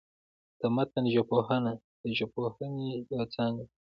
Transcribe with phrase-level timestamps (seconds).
[0.59, 3.75] د متن ژبپوهنه، د ژبپوهني یوه څانګه ده.